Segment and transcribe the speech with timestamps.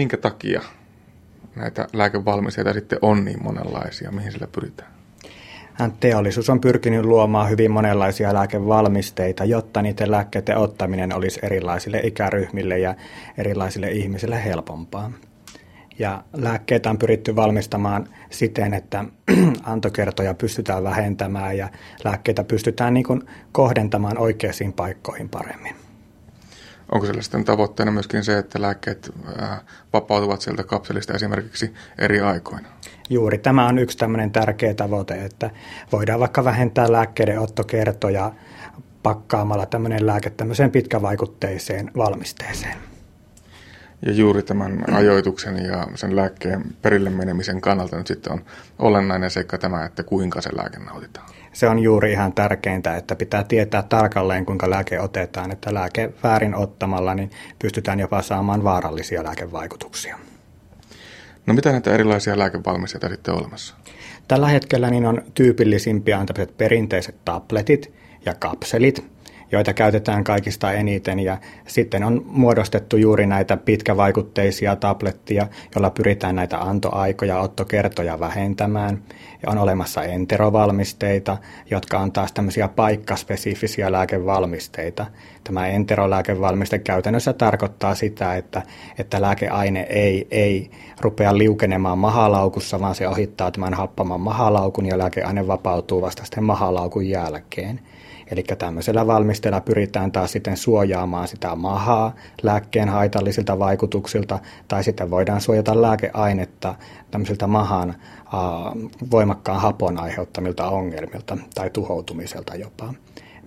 [0.00, 0.60] Minkä takia
[1.56, 4.90] näitä lääkevalmisteita sitten on niin monenlaisia, mihin sillä pyritään?
[6.00, 12.94] Teollisuus on pyrkinyt luomaan hyvin monenlaisia lääkevalmisteita, jotta niiden lääkkeiden ottaminen olisi erilaisille ikäryhmille ja
[13.38, 15.12] erilaisille ihmisille helpompaa.
[15.98, 19.04] Ja lääkkeitä on pyritty valmistamaan siten, että
[19.62, 21.68] antokertoja pystytään vähentämään ja
[22.04, 23.22] lääkkeitä pystytään niin
[23.52, 25.89] kohdentamaan oikeisiin paikkoihin paremmin.
[26.92, 29.10] Onko siellä sitten tavoitteena myöskin se, että lääkkeet
[29.92, 32.68] vapautuvat sieltä kapselista esimerkiksi eri aikoina?
[33.10, 35.50] Juuri tämä on yksi tämmöinen tärkeä tavoite, että
[35.92, 38.32] voidaan vaikka vähentää lääkkeiden ottokertoja
[39.02, 42.76] pakkaamalla tämmöinen lääke tämmöiseen pitkävaikutteiseen valmisteeseen.
[44.06, 48.44] Ja juuri tämän ajoituksen ja sen lääkkeen perille menemisen kannalta nyt sitten on
[48.78, 51.30] olennainen seikka tämä, että kuinka se lääke nautitaan.
[51.52, 55.52] Se on juuri ihan tärkeintä, että pitää tietää tarkalleen, kuinka lääke otetaan.
[55.52, 60.18] Että lääke väärin ottamalla niin pystytään jopa saamaan vaarallisia lääkevaikutuksia.
[61.46, 63.74] No mitä näitä erilaisia lääkevalmisteita sitten on olemassa?
[64.28, 66.26] Tällä hetkellä niin on tyypillisimpiä on
[66.56, 67.92] perinteiset tabletit
[68.26, 69.04] ja kapselit,
[69.52, 71.20] joita käytetään kaikista eniten.
[71.20, 79.02] Ja sitten on muodostettu juuri näitä pitkävaikutteisia tablettia, joilla pyritään näitä antoaikoja, ottokertoja vähentämään.
[79.42, 81.36] Ja on olemassa enterovalmisteita,
[81.70, 85.06] jotka on taas tämmöisiä paikkaspesifisiä lääkevalmisteita.
[85.44, 88.62] Tämä enterolääkevalmiste käytännössä tarkoittaa sitä, että,
[88.98, 90.70] että lääkeaine ei, ei
[91.00, 97.08] rupea liukenemaan mahalaukussa, vaan se ohittaa tämän happaman mahalaukun ja lääkeaine vapautuu vasta sitten mahalaukun
[97.08, 97.80] jälkeen.
[98.30, 105.40] Eli tämmöisellä valmisteella pyritään taas sitten suojaamaan sitä mahaa lääkkeen haitallisilta vaikutuksilta, tai sitten voidaan
[105.40, 106.74] suojata lääkeainetta
[107.10, 107.94] tämmöisiltä mahan
[109.10, 112.94] voimakkaan hapon aiheuttamilta ongelmilta tai tuhoutumiselta jopa.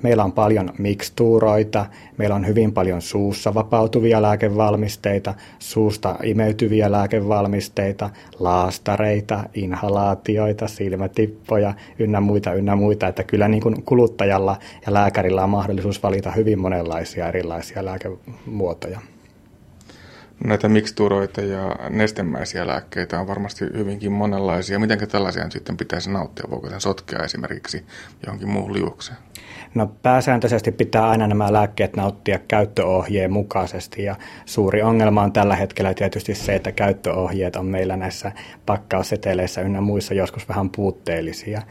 [0.03, 1.85] Meillä on paljon mikstuuroita,
[2.17, 12.53] meillä on hyvin paljon suussa vapautuvia lääkevalmisteita, suusta imeytyviä lääkevalmisteita, laastareita, inhalaatioita, silmätippoja ynnä muita,
[12.53, 13.07] ynnä muita.
[13.07, 18.99] Että kyllä niin kuin kuluttajalla ja lääkärillä on mahdollisuus valita hyvin monenlaisia erilaisia lääkemuotoja.
[20.43, 24.79] Näitä mikstuuroita ja nestemäisiä lääkkeitä on varmasti hyvinkin monenlaisia.
[24.79, 26.49] Miten tällaisia sitten pitäisi nauttia?
[26.49, 27.85] Voiko sen sotkea esimerkiksi
[28.25, 29.17] johonkin muuhun liuokseen?
[29.75, 34.15] No pääsääntöisesti pitää aina nämä lääkkeet nauttia käyttöohjeen mukaisesti ja
[34.45, 38.31] suuri ongelma on tällä hetkellä tietysti se, että käyttöohjeet on meillä näissä
[38.65, 41.61] pakkausseteleissä ynnä muissa joskus vähän puutteellisia.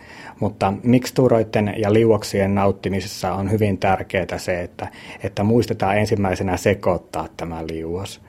[0.41, 4.89] Mutta mikstuuroiden ja liuoksien nauttimisessa on hyvin tärkeää se, että,
[5.23, 8.21] että muistetaan ensimmäisenä sekoittaa tämä liuos.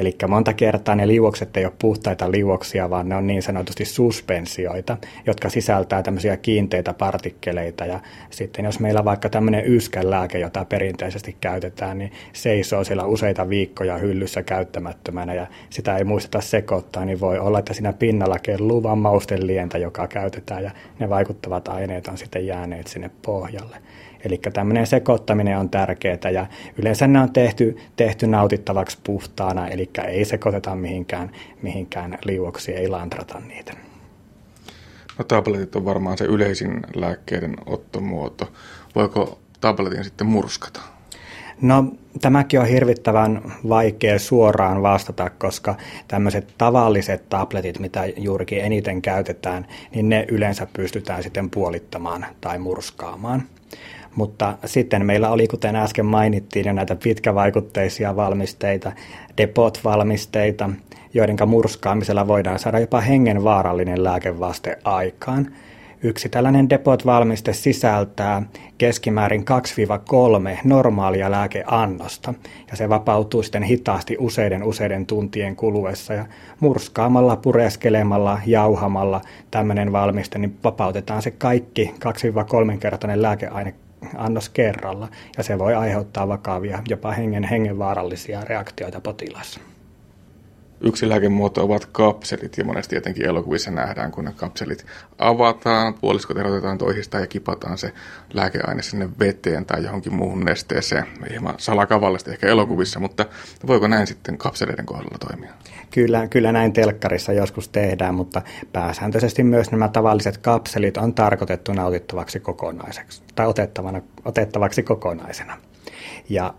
[0.00, 4.96] Eli monta kertaa ne liuokset ei ole puhtaita liuoksia, vaan ne on niin sanotusti suspensioita,
[5.26, 7.86] jotka sisältää tämmöisiä kiinteitä partikkeleita.
[7.86, 8.00] Ja
[8.30, 14.42] sitten jos meillä vaikka tämmöinen yskänlääke, jota perinteisesti käytetään, niin seisoo siellä useita viikkoja hyllyssä
[14.42, 19.78] käyttämättömänä ja sitä ei muisteta sekoittaa, niin voi olla, että siinä pinnalla kelluu vaan maustelientä,
[19.78, 23.76] joka käytetään ja ne vaikuttavat aineet on sitten jääneet sinne pohjalle.
[24.24, 26.46] Eli tämmöinen sekoittaminen on tärkeää ja
[26.78, 31.30] yleensä ne on tehty, tehty nautittavaksi puhtaana, eli ei sekoiteta mihinkään,
[31.62, 33.72] mihinkään liuoksi, ei lantrata niitä.
[35.18, 38.52] No tabletit on varmaan se yleisin lääkkeiden ottomuoto.
[38.94, 40.80] Voiko tabletin sitten murskata?
[41.62, 41.84] No
[42.20, 45.74] tämäkin on hirvittävän vaikea suoraan vastata, koska
[46.08, 53.42] tämmöiset tavalliset tabletit, mitä juurikin eniten käytetään, niin ne yleensä pystytään sitten puolittamaan tai murskaamaan.
[54.16, 58.92] Mutta sitten meillä oli, kuten äsken mainittiin, jo näitä pitkävaikutteisia valmisteita,
[59.36, 60.70] depot-valmisteita,
[61.14, 65.52] joiden murskaamisella voidaan saada jopa hengenvaarallinen lääkevaste aikaan.
[66.02, 68.42] Yksi tällainen depot-valmiste sisältää
[68.78, 69.44] keskimäärin
[70.54, 72.34] 2-3 normaalia lääkeannosta,
[72.70, 76.24] ja se vapautuu sitten hitaasti useiden useiden tuntien kuluessa, ja
[76.60, 81.94] murskaamalla, pureskelemalla, jauhamalla tämmöinen valmiste, niin vapautetaan se kaikki
[82.74, 83.74] 2-3 kertainen lääkeaine
[84.16, 89.60] annos kerralla, ja se voi aiheuttaa vakavia, jopa hengen, hengenvaarallisia reaktioita potilaassa.
[90.80, 94.86] Yksi lääkemuoto ovat kapselit, ja monesti tietenkin elokuvissa nähdään, kun ne kapselit
[95.18, 97.92] avataan, puoliskot erotetaan toisistaan ja kipataan se
[98.32, 101.06] lääkeaine sinne veteen tai johonkin muuhun nesteeseen.
[101.30, 103.26] Hieman salakavallisesti ehkä elokuvissa, mutta
[103.66, 105.52] voiko näin sitten kapseleiden kohdalla toimia?
[105.90, 112.40] Kyllä, kyllä näin telkkarissa joskus tehdään, mutta pääsääntöisesti myös nämä tavalliset kapselit on tarkoitettu nautittavaksi
[112.40, 115.56] kokonaiseksi tai otettavana, otettavaksi kokonaisena.
[116.28, 116.54] Ja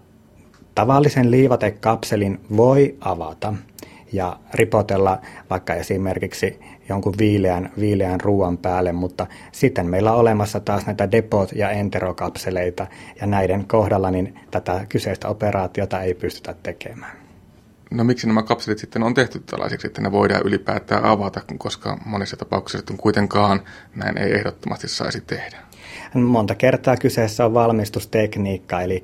[0.76, 3.54] tavallisen liivatekapselin voi avata
[4.14, 6.60] ja ripotella vaikka esimerkiksi
[6.90, 12.88] jonkun viileän, viileän ruoan päälle, mutta sitten meillä on olemassa taas näitä depot- ja enterokapseleita,
[13.22, 17.18] ja näiden kohdalla niin tätä kyseistä operaatiota ei pystytä tekemään.
[17.92, 22.38] No miksi nämä kapselit sitten on tehty tällaisiksi, että ne voidaan ylipäätään avata, koska monissa
[22.38, 23.62] tapauksissa kuitenkaan
[23.96, 25.58] näin ei ehdottomasti saisi tehdä?
[26.14, 29.04] Monta kertaa kyseessä on valmistustekniikka, eli,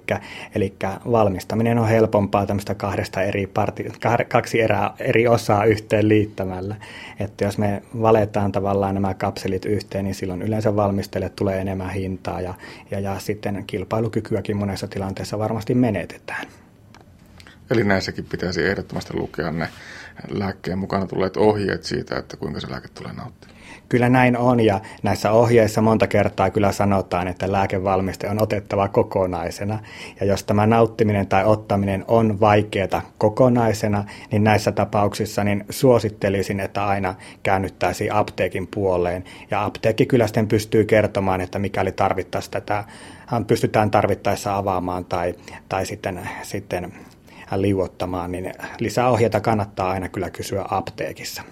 [0.55, 0.73] eli
[1.11, 3.85] valmistaminen on helpompaa tämmöistä kahdesta eri parti,
[4.27, 6.75] kaksi erää, eri osaa yhteen liittämällä.
[7.19, 12.41] Että jos me valetaan tavallaan nämä kapselit yhteen, niin silloin yleensä valmistelijat tulee enemmän hintaa
[12.41, 12.53] ja,
[12.91, 16.47] ja, ja sitten kilpailukykyäkin monessa tilanteessa varmasti menetetään.
[17.71, 19.69] Eli näissäkin pitäisi ehdottomasti lukea ne
[20.29, 23.57] lääkkeen mukana tulleet ohjeet siitä, että kuinka se lääke tulee nauttia.
[23.89, 29.79] Kyllä näin on ja näissä ohjeissa monta kertaa kyllä sanotaan, että lääkevalmiste on otettava kokonaisena.
[30.19, 36.85] Ja jos tämä nauttiminen tai ottaminen on vaikeaa kokonaisena, niin näissä tapauksissa niin suosittelisin, että
[36.85, 39.23] aina käännyttäisiin apteekin puoleen.
[39.51, 42.83] Ja apteekki kyllä sitten pystyy kertomaan, että mikäli tarvittaisiin tätä,
[43.47, 45.35] pystytään tarvittaessa avaamaan tai,
[45.69, 46.93] tai sitten, sitten
[47.55, 51.43] liuottamaan, niin lisäohjeita kannattaa aina kyllä kysyä apteekissa.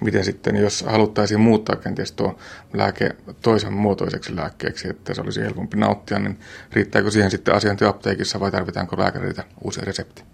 [0.00, 2.38] Miten sitten, jos haluttaisiin muuttaa kenties tuo
[2.72, 6.38] lääke toisen muotoiseksi lääkkeeksi, että se olisi helpompi nauttia, niin
[6.72, 10.24] riittääkö siihen sitten asiointiapteekissa vai tarvitaanko lääkäriltä uusia resepti?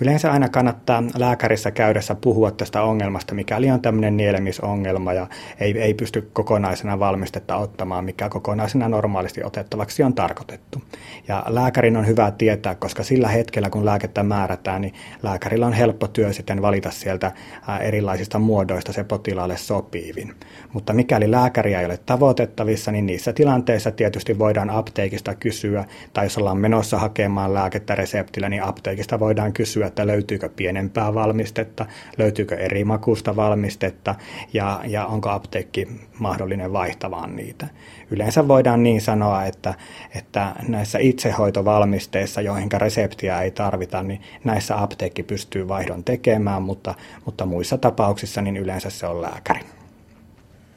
[0.00, 5.26] Yleensä aina kannattaa lääkärissä käydessä puhua tästä ongelmasta, mikäli on tämmöinen nielemisongelma ja
[5.60, 10.82] ei, ei pysty kokonaisena valmistetta ottamaan, mikä kokonaisena normaalisti otettavaksi on tarkoitettu.
[11.28, 16.08] Ja lääkärin on hyvä tietää, koska sillä hetkellä, kun lääkettä määrätään, niin lääkärillä on helppo
[16.08, 17.32] työ sitten valita sieltä
[17.80, 20.34] erilaisista muodoista se potilaalle sopivin.
[20.72, 26.38] Mutta mikäli lääkäriä ei ole tavoitettavissa, niin niissä tilanteissa tietysti voidaan apteekista kysyä, tai jos
[26.38, 31.86] ollaan menossa hakemaan lääkettä reseptillä, niin apteekista voidaan kysyä, että löytyykö pienempää valmistetta,
[32.18, 34.14] löytyykö eri makusta valmistetta,
[34.52, 35.88] ja, ja onko apteekki
[36.18, 37.66] mahdollinen vaihtamaan niitä.
[38.10, 39.74] Yleensä voidaan niin sanoa, että,
[40.14, 46.94] että näissä itsehoitovalmisteissa, joihin reseptiä ei tarvita, niin näissä apteekki pystyy vaihdon tekemään, mutta,
[47.24, 49.60] mutta muissa tapauksissa niin yleensä se on lääkäri.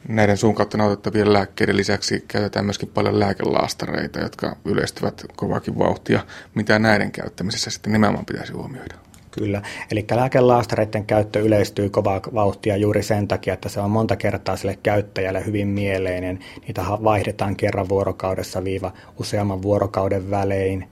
[0.07, 6.19] Näiden suun kautta nautettavien lääkkeiden lisäksi käytetään myöskin paljon lääkelaastareita, jotka yleistyvät kovakin vauhtia.
[6.55, 8.95] Mitä näiden käyttämisessä sitten nimenomaan pitäisi huomioida?
[9.31, 9.61] Kyllä,
[9.91, 14.79] eli lääkelaastareiden käyttö yleistyy kovaa vauhtia juuri sen takia, että se on monta kertaa sille
[14.83, 16.39] käyttäjälle hyvin mieleinen.
[16.67, 20.87] Niitä vaihdetaan kerran vuorokaudessa viiva useamman vuorokauden välein.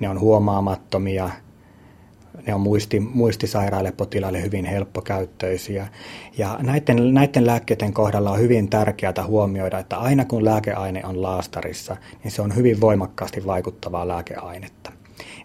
[0.00, 1.30] Ne on huomaamattomia,
[2.46, 5.88] ne on muisti, muistisairaille potilaille hyvin helppokäyttöisiä.
[6.38, 11.96] Ja näiden, näiden lääkkeiden kohdalla on hyvin tärkeää huomioida, että aina kun lääkeaine on laastarissa,
[12.24, 14.92] niin se on hyvin voimakkaasti vaikuttavaa lääkeainetta.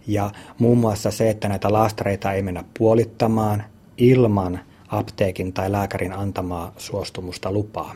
[0.08, 3.64] Ja muun muassa se, että näitä laastareita ei mennä puolittamaan
[3.98, 7.96] ilman apteekin tai lääkärin antamaa suostumusta lupaa.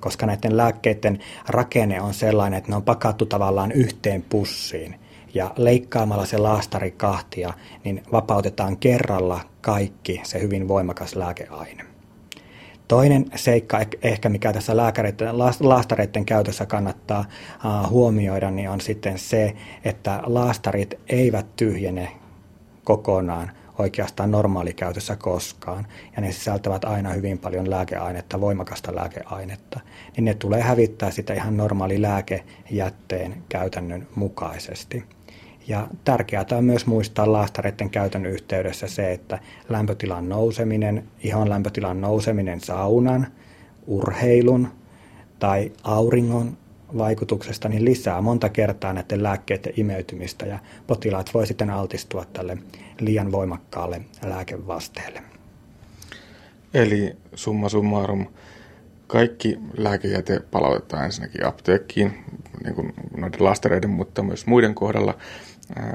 [0.00, 4.94] Koska näiden lääkkeiden rakenne on sellainen, että ne on pakattu tavallaan yhteen pussiin.
[5.34, 7.52] Ja leikkaamalla se laastari kahtia,
[7.84, 11.84] niin vapautetaan kerralla kaikki se hyvin voimakas lääkeaine.
[12.88, 17.24] Toinen seikka ehkä, mikä tässä lääkäreiden, laastareiden käytössä kannattaa
[17.88, 22.08] huomioida, niin on sitten se, että laastarit eivät tyhjene
[22.84, 23.50] kokonaan
[23.80, 25.86] oikeastaan normaalikäytössä koskaan,
[26.16, 29.80] ja ne sisältävät aina hyvin paljon lääkeainetta, voimakasta lääkeainetta,
[30.16, 35.04] niin ne tulee hävittää sitä ihan normaali lääkejätteen käytännön mukaisesti.
[35.68, 39.38] Ja tärkeää on myös muistaa laastareiden käytön yhteydessä se, että
[39.68, 43.26] lämpötilan nouseminen, ihon lämpötilan nouseminen saunan,
[43.86, 44.68] urheilun
[45.38, 46.56] tai auringon
[46.98, 52.58] vaikutuksesta niin lisää monta kertaa näiden lääkkeiden imeytymistä ja potilaat voi sitten altistua tälle
[53.00, 55.22] liian voimakkaalle lääkevasteelle.
[56.74, 58.26] Eli summa summarum,
[59.06, 62.24] kaikki lääkejäte palautetaan ensinnäkin apteekkiin,
[62.64, 65.14] niin kuin noiden lastereiden, mutta myös muiden kohdalla–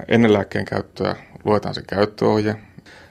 [0.08, 2.56] ennen lääkkeen käyttöä luetaan se käyttöohje.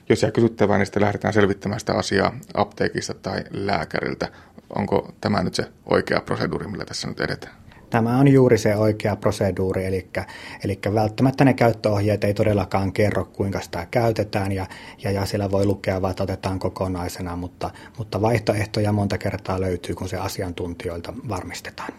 [0.08, 4.28] Jos jää kysyttävää, niin sitten lähdetään selvittämään sitä asiaa apteekista tai lääkäriltä.
[4.76, 7.54] Onko tämä nyt se oikea proseduuri, millä tässä nyt edetään?
[7.90, 10.08] Tämä on juuri se oikea proseduuri, eli,
[10.64, 14.66] eli välttämättä ne käyttöohjeet ei todellakaan kerro, kuinka sitä käytetään, ja,
[15.04, 19.94] ja, ja siellä voi lukea vaan, että otetaan kokonaisena, mutta, mutta vaihtoehtoja monta kertaa löytyy,
[19.94, 21.92] kun se asiantuntijoilta varmistetaan.